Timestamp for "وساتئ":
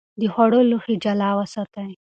1.37-1.91